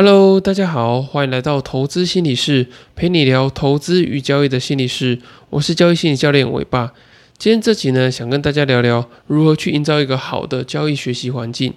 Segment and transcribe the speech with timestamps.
[0.00, 5.18] Hello，大家好，欢迎来到投资心理室，陪你聊投资与交易的心理室。
[5.50, 6.92] 我是交易心理教练伟爸。
[7.36, 11.74] 今天这集呢，想跟大家聊聊如何去营造一个好的交易学习环境。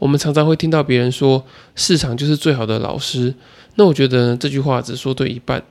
[0.00, 1.46] 我们常常会听到别人说，
[1.76, 3.32] 市场就是最好的老师。
[3.76, 5.62] 那我觉得这句话只说对一半，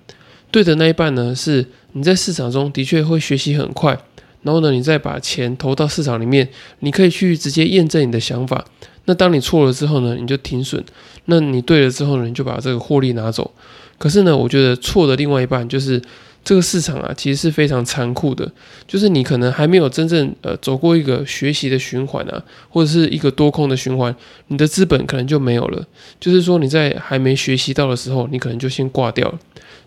[0.49, 3.99] 对的那一半呢，是你在市场中的确会学习很快，
[4.41, 6.47] 然后呢，你再把钱投到市场里面，
[6.79, 8.63] 你可以去直接验证你的想法。
[9.05, 10.81] 那当你错了之后呢，你就停损；
[11.25, 13.51] 那你对了之后呢，你就把这个获利拿走。
[13.97, 16.01] 可是呢，我觉得错的另外一半就是
[16.43, 18.51] 这个市场啊，其实是非常残酷的。
[18.87, 24.15] 就是你可能还没有真正呃走过一个学习的循环啊，或者是一个多空的循环，
[24.47, 25.85] 你的资本可能就没有了。
[26.19, 29.39] 就是说你在还没学习到的时候，你可能就先挂掉了。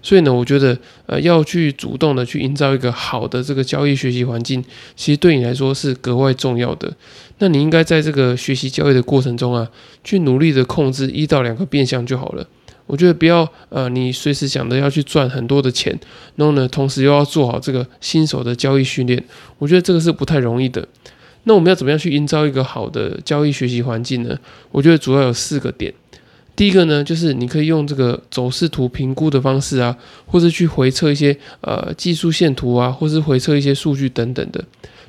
[0.05, 0.77] 所以呢，我觉得
[1.07, 4.62] 呃要去主动的去营造一个好的这个交易学习环境，
[4.96, 6.93] 其实对你来说是格外重要的。
[7.38, 9.69] 那你应该在这个学习交易的过程中啊，
[10.05, 12.46] 去努力的控制一到两个变相就好了。
[12.87, 15.99] 我觉得不要呃，你随时想着要去赚很多的钱，
[16.37, 19.23] 然后呢，同时又要做好这个新手的交易训练，
[19.59, 20.87] 我觉得这个是不太容易的。
[21.45, 24.39] 那我们要怎么样去营造一个好的交易学习环境呢？
[24.71, 25.93] 我觉得主要有四个点。
[26.55, 34.63] 第一个呢，就是你可以用这个走势图评估的方式啊，或者去回测一些呃技术线图啊，或是回测一些数据等等的。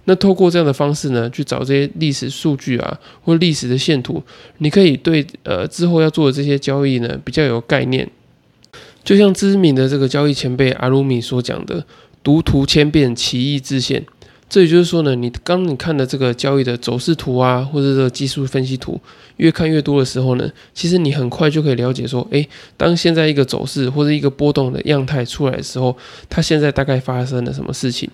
[0.06, 4.24] 那透过这样的方式呢，去找这些历史数据啊，或历史的线图，
[4.60, 8.10] 你可以对呃之后要做的这些交易呢比较有概念。
[9.04, 11.86] 就像知名的这个交易前辈阿鲁米所讲的，
[12.24, 14.06] 读图千遍，其义自现。
[14.54, 19.02] 这也就是说呢，你刚你看的这个交易的走势图啊，或者这个技术分析图，
[19.38, 25.98] 越看越多的时候呢，其实你很快就可以了解说，诶，当现在一个走势或者一个波动的样态出来的时候，
[26.30, 28.08] 它现在大概发生了什么事情。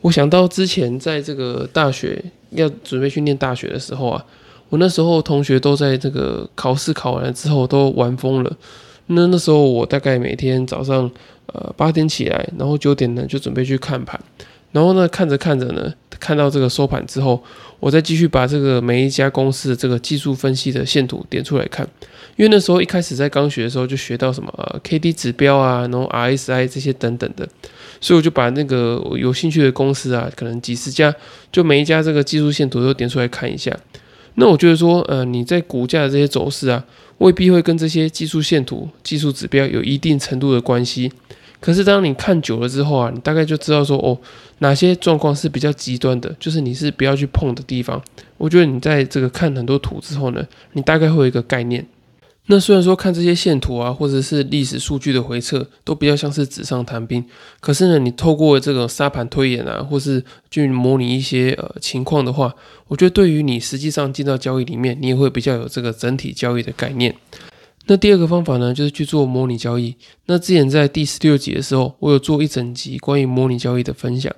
[0.00, 4.24] 我想到之前在这个大学要准备去念大学的时候啊，
[4.70, 8.56] 我那时候同学都在这个考试考完了之后都玩疯了。
[9.08, 11.10] 那那时候我大概每天早上
[11.52, 14.18] 呃八点起来，然后九点呢就准备去看盘。
[14.72, 17.42] 然后呢，看着看着呢，看到这个收盘之后，
[17.80, 21.88] 我再继续把这个每一家公司的这个技术分析的线图点出来看。
[22.36, 27.48] 因为那时候一开始在刚学的时候就学到什么呃 K D 指标啊，然后 R S I 这些等等的，
[27.98, 31.14] 所以我就把那个有兴趣的公司啊，可能几十家，
[31.50, 33.74] 就每一家这个技术线图都点出来看一下。
[34.34, 36.84] 那我觉得说，呃，你在股价的这些走势啊，
[37.18, 41.10] 未必会跟这些技术线图、技术指标有一定程度的关系。
[41.66, 44.16] 可是当你看久了之后啊，你大概就知道说哦，
[44.58, 48.00] 哪些状况是比较极端的，就是你是不要去碰的地方。
[48.36, 51.84] 我觉得你在这个看很多图之后呢，你大概会有一个概念。
[52.46, 57.24] 那虽然说看这些线图啊，或者是历史数据的回测，都比较像是纸上谈兵。
[57.58, 62.54] 可是呢，你透过这个沙盘推演啊，或是去模拟一些呃情况的话，
[62.86, 67.12] 我觉得对于你实际上进到交易里面，你也会比较有这个整体交易的概念。
[67.88, 69.94] 那第二个方法呢，就是去做模拟交易。
[70.26, 74.34] 那之前在第十六集的时候，我有做一整集关于模拟交易的分享。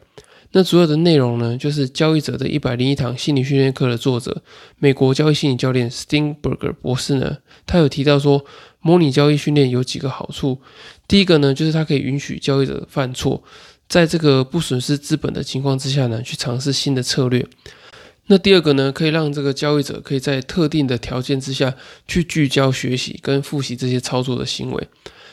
[0.53, 4.43] 那主要的内容呢，就是交易者的一百零一堂心理训练课的作者，
[4.79, 8.45] 美国交易心理教练 Steinberger 博士呢，他有提到说，
[8.81, 10.59] 模拟交易训练有几个好处。
[11.07, 13.43] 第一个呢，就是它可以允许交易者犯错，
[13.89, 17.47] 在这个不损失资本的情况之下呢，去尝试新的策略。
[18.29, 21.75] 那第二个呢，可以让这个交易者可以在特定的条件之下
[22.07, 24.89] 去聚焦学习跟复习这些操作的行为。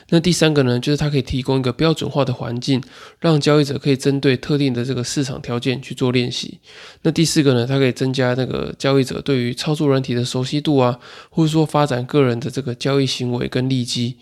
[0.08, 2.80] 那第三个呢，就是它可以提供一个标准化的环境，
[3.18, 6.60] 让交易者可以针对特定的这个市场条件去做练习。
[7.02, 10.98] 那第四个呢，它可以增加那个交易者对于操作软体的熟悉度啊，
[11.28, 14.16] 或者说发展个人的这个交易行为跟利基。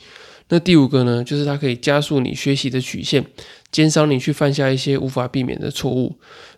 [0.48, 3.24] 那第五个呢，就是它可以加速你学习的曲线，
[3.72, 6.14] 减少你去犯下一些无法避免的错误。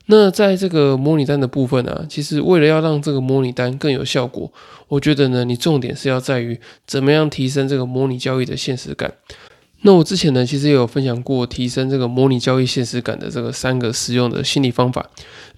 [0.07, 4.53] 那在这个模拟单的部分呢，其实为了要让这个模拟单更有效果，
[4.89, 9.13] 我觉得呢，你重点是要在于怎么样提升这个模拟交易的现实感。
[9.83, 15.09] 那我之前呢，其实也有分享过提升这个模拟交易现实感的这个三个实用的心理方法。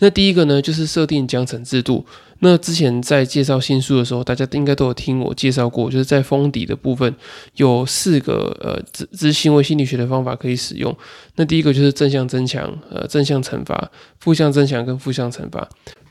[0.01, 2.05] 那第一个呢，就是设定奖惩制度。
[2.41, 7.13] 那之前在介绍新书的时候，大家应该都有听我介绍过，就是在封底的部分
[7.55, 10.97] 有四个呃执执行为心理学的方法可以使用。
[11.37, 13.91] 那第一个就是正向增强，呃正向惩罚，
[14.21, 15.69] 负向增强跟负向惩罚。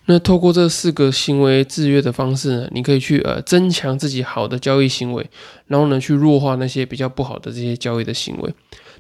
[0.10, 5.30] 那透过这四个行为制约的方式呢，你可以去呃增强自己好的交易行为，
[5.68, 8.54] 然后呢去弱化那些比较不好的这些交易的行为。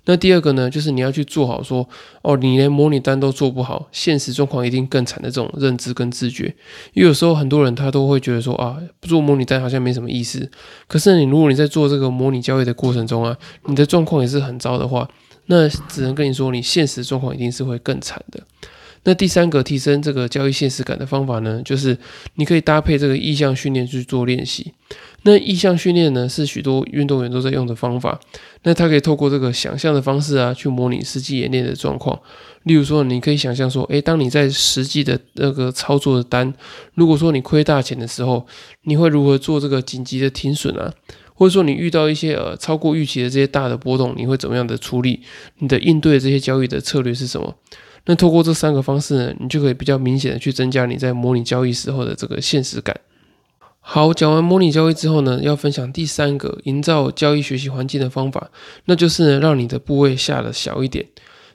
[0.08, 1.88] 那第二个呢，就是你要去做好说，
[2.22, 6.46] 哦，你连模拟单都做不好，现实状况一定更惨的这种认知跟自觉。
[6.94, 10.50] 因为有时候很多人他都会觉得说啊，不做模拟单好像没什么意思。
[10.88, 15.10] 可是你如果你在做这个模拟交易的过程中啊，你的状况也是很糟的话，
[15.48, 18.42] 那只能跟你说，你现实状况一定是会更惨的。
[19.04, 21.98] 那第三个提升这个交易现实感的方法呢，就是
[22.36, 24.74] 你可以搭配这个意向训练去做练习。
[25.28, 28.18] 那意向训练呢，是许多运动员都在用的方法。
[28.64, 32.18] 那他可以透过这个想象的方式啊，去模拟实际演练的状况。
[32.64, 36.54] 例如说，你可以想象说，诶，当你在实际的那个操作的单，
[36.94, 38.48] 如果说你亏大钱的时候，
[38.84, 40.94] 你会如何做这个紧急的停损啊？
[41.34, 45.20] 或者说你遇到一些呃超过预期的这些大的波动，你会怎么样的处理？
[45.58, 47.54] 你的应对这些交易的策略是什么？
[48.06, 52.98] 那透过这三个方式呢，你就可以比较明显的去增加你在模拟交易时候的这个现实感。
[53.90, 58.52] 好，讲完模拟交易之后呢，要分享第三个营造交易学习环境的方法，
[58.84, 61.06] 那就是呢，让你的部位下的小一点。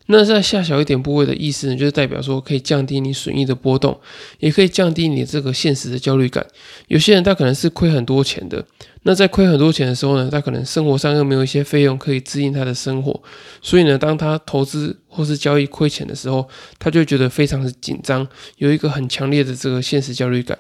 [0.07, 4.01] 那在下小一点部位的意思呢，就是代表说可以降低你损益的波动，
[4.39, 6.45] 也可以降低你这个现实的焦虑感。
[6.89, 8.65] 有些人他可能是亏很多钱的，
[9.03, 13.23] 那在亏很多钱的时候呢，他可能生活上又没有一些费用可以支应他的生活，
[13.61, 18.27] 所以呢，当他投资或是交易亏钱的时候，他就觉得非常的紧张，
[18.57, 20.59] 有一个很强烈的这个现实焦虑感。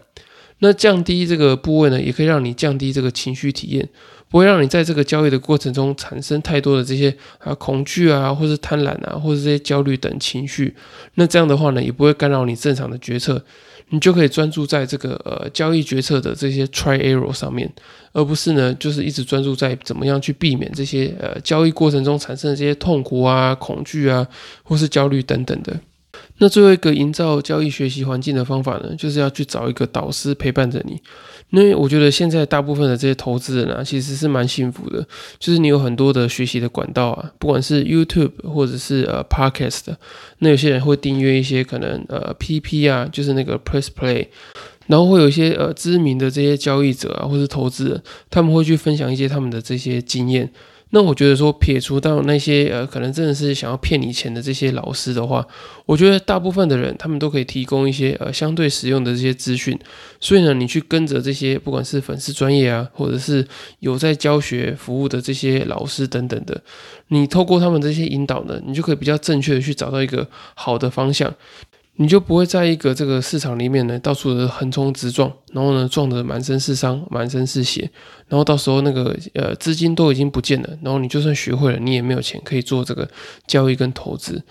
[0.64, 3.88] 那降低这个部位呢，也可以让你降低这个情绪体验，
[4.28, 10.72] 不会让你在这个交易的过程中产生太多的这些啊恐惧啊，或是贪婪啊，或者这些焦虑等情绪。
[11.16, 13.44] 那这样的话呢，也不会干扰你正常的决策，
[13.88, 17.68] 你就可以专注在这个呃交易决策的这些 try error 上面，
[18.12, 24.24] 而不是呢就是一直专注在怎么样去避免这些呃交易过程中产生的这些痛苦啊、恐惧啊，
[24.62, 25.76] 或是焦虑等等的。
[26.38, 31.00] 那最后一个营造交易学习环境的方法呢，就是要去找一个导师陪伴着你。
[31.50, 35.06] 因为我觉得现在大部分的这些投资人啊，其实是蛮幸福的，
[35.38, 39.94] 就是你有很多的学习的管道啊，不管是 YouTube 或者是呃 Podcast，
[40.38, 44.28] 那有些人会订阅一些可能呃 PP 啊，就是那个 Press Play，
[44.86, 50.50] 然后会有一些呃知名的这些交易者啊，或是投资人，他们会去分享一些他们的这些经验。
[50.94, 55.46] 那我觉得说撇除到那些呃可能真的是想要骗你钱的这些老师的话，
[55.86, 59.78] 我觉得大部分的人他们都可以提供一些呃相对实用的这些资讯，
[60.20, 63.46] 所以呢，你去跟着这些不管是粉丝专业啊，或者是
[63.78, 66.60] 有在教学服务的这些老师等等的，
[67.08, 71.34] 你透过他们这些引导呢，你就可以比较正确的去找到一个好的方向。
[71.96, 77.90] 你就不会在一个这个市场里面呢，到处的横冲直撞，然后呢撞得满身是伤、满身是血，
[78.28, 83.08] 然后到时候那个呃资金都已经不见了，然后你就算学会了，你也没有钱可以做这个
[83.46, 84.42] 交易跟投资。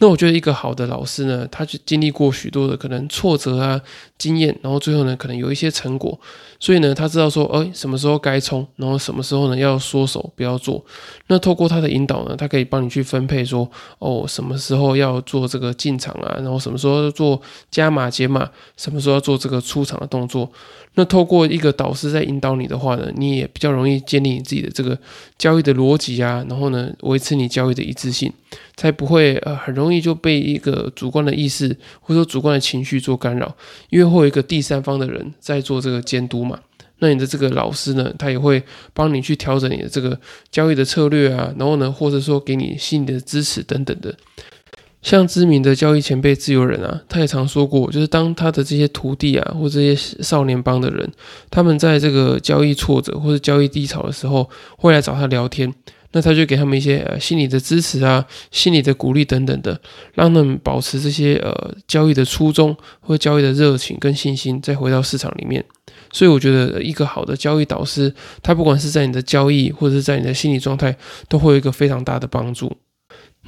[0.00, 3.78] 那我觉得一个好的老师呢，他就经历过许多的可能挫折啊
[4.16, 6.18] 经验，然后最后呢可能有一些成果，
[6.58, 10.82] 所以呢他知道说，哎，什么时候该冲，然后什么时候呢要缩手不要做。
[11.26, 20.50] 那透过他的引导呢，他可以帮你去分配说，哦，什么时候要做这个进场啊，然后什么时候做加码减码，什么时候要做这个出场的动作。
[20.94, 24.98] 那透过一个导师在引导你的话呢，你也比较容易建立你自己的这个
[25.38, 28.32] 交易的逻辑啊，然后呢维持你交易的一致性，
[28.74, 33.52] 才不会呃很容易容易就被一个主观的意识或者说主观的情绪做干扰，
[33.90, 36.58] 因为会有一个第三方的人在做这个监督嘛。
[37.00, 40.16] 那你的这个老师呢，他也会帮你去调整你的这个
[40.52, 44.14] 交易的策略啊，然后呢或者说给你心理的支持等等的。
[45.02, 51.10] 像知名的交易前辈自由人啊，他也常说过，就是当他的这些徒弟啊，或这些少年帮的人，
[51.50, 55.72] 他们在这个交易挫折或者交易低潮的时候，会来找他聊天，
[56.12, 59.80] 那他就给他们一些呃心理的支持啊，心理的鼓励等等的，
[60.14, 65.64] 让他们保持这些呃交易的初衷或交易的热情跟信心，再回到市场里面。
[66.12, 68.12] 所以我觉得一个好的交易导师，
[68.42, 70.96] 他不管是在你的交易或者是在你的心理状态，
[71.28, 72.76] 都会有一个非常大的帮助。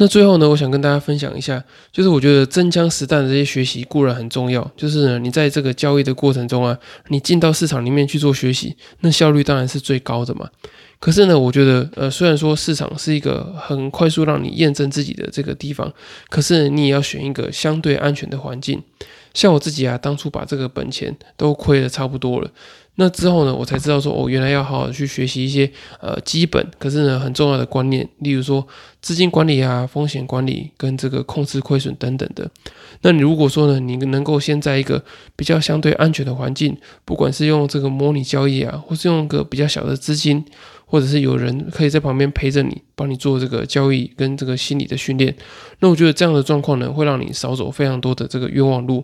[0.02, 10.50] 那最后呢，我想跟大家分享一下，就是我觉得真枪实弹的这些学习固然很重要，就是，你在这个交易的过程中啊，你进到市场里面去做学习，那效率当然是最高的嘛。
[10.98, 15.92] 可是呢，我觉得，呃，虽然说市场是一个很快速让你验证自己的这个地方，
[16.28, 18.82] 可是你也要选一个相对安全的环境。
[19.32, 22.50] 像我自己啊，当初把这个本钱都亏的差不多了。
[22.96, 25.70] 那之后呢，我才知道说，哦，原来要好好去学习一些
[26.00, 28.66] 呃基本，可是呢很重要的观念，例如说
[29.00, 32.50] 资金管理啊、风险管理跟这个控制亏损等等的。
[33.00, 35.02] 那你如果说呢，你能够先在一个
[35.34, 40.44] 比较相对安全的环境，不管是用这个模拟交易啊，或是用个比较小的资金。
[40.92, 45.34] 或者是有人可以在旁边陪着你，帮你做这个交易跟这个心理的训练，
[45.78, 49.02] 那我觉得这样的状况呢，会让你少走非常多的这个冤枉路，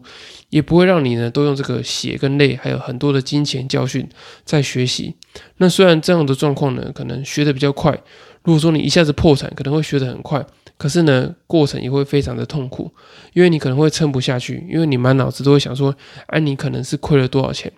[0.50, 4.07] 也不会让你呢都用这个血跟泪，还有很多的金钱教训
[4.45, 5.14] 在学习。
[5.57, 7.99] 那虽然这样的状况呢，可能学的比较快，
[8.42, 10.45] 如果说你一下子破产，可能会学得很快，
[10.76, 12.92] 可是呢，过程也会非常的痛苦，
[13.33, 17.73] 因为你可能会撑不下去，因为你满脑子都会想说，哎，你可能是亏了多少钱。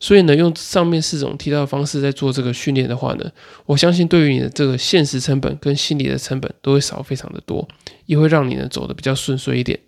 [0.00, 3.30] 所以呢，用上面四种提到的方式在做这个训练的话呢，
[3.66, 7.66] 我相信对于你的这个现实成本跟心理的成本都会少非常的多，
[8.06, 9.78] 也会让你呢走的比较顺遂一点。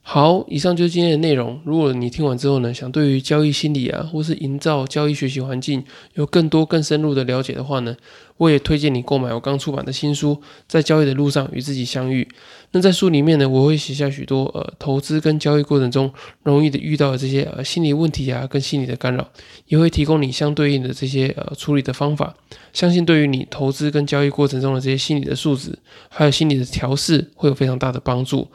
[0.00, 1.60] 好，以上就是今天的内容。
[1.66, 5.84] 如果你听完之后呢，想对于交易心理啊，或是营造交易学习环境
[6.14, 7.94] 有更多更深入的了解的话呢，
[8.38, 10.34] 我也推荐你购买我刚出版的新书
[10.66, 12.24] 《在交易的路上与自己相遇》。
[12.70, 19.26] 那在书里面呢，我会写下许多呃投资跟交易过程中容易的遇到的这些呃心理问题啊，跟心理的干扰，
[19.66, 22.34] 也会提供你相对应的这些呃处理的方法。
[22.74, 25.78] 相信对于你投资跟交易过程中的这些心理的素质，
[26.08, 28.46] 还有心理的调试，会有非常大的帮助。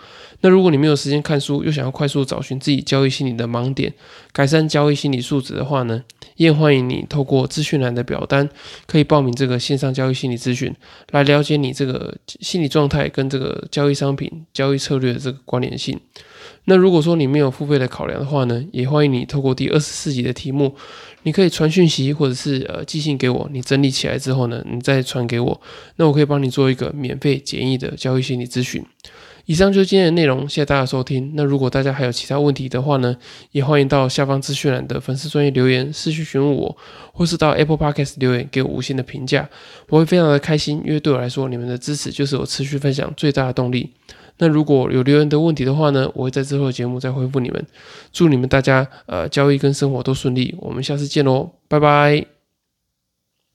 [0.42, 3.92] 那如果你没有时间看书，又想要快速找寻自己交易心理的盲点，
[4.32, 6.04] 改善交易心理素质的话呢，
[6.36, 8.48] 也欢迎你透过资讯栏的表单，
[8.86, 10.72] 可以报名这个线上交易心理咨询，
[11.12, 16.00] 来了解你这个心理状态跟这个交易商品交易策略的这个关联性。
[16.66, 20.76] 那如果说你没有付费的考量的话呢，也欢迎你透过第二十四集的题目，
[21.24, 25.60] 你可以传讯息或者是呃寄信给我，你整理起来之后呢，你再传给我，
[25.96, 28.86] 那我可以帮你做一个免费简易的交易心理咨询。
[29.46, 31.34] 以上就是今天的内容，谢谢大家收听。
[31.36, 33.16] 那如果大家还有其他问题的话呢，
[33.52, 36.78] 也欢迎到下方资讯栏的粉丝专业留言私讯询问我，
[37.12, 39.50] 或是到 Apple Podcast 留言给我五星的评价，
[39.90, 43.92] 我会非常的开心，因为对我来说，你们的支持就是我持续分享最大的动力。
[44.38, 47.66] 那如果有留言的问题的话呢，我会在之后的节目再回复你们。
[48.12, 52.33] 祝你们大家呃交易跟生活都顺利，我们下次见喽，拜拜。